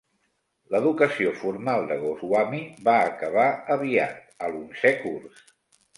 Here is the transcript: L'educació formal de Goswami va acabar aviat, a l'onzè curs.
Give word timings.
L'educació 0.75 1.33
formal 1.41 1.85
de 1.91 1.97
Goswami 2.05 2.63
va 2.89 2.95
acabar 3.13 3.47
aviat, 3.77 4.25
a 4.47 4.51
l'onzè 4.55 4.95
curs. 5.05 5.45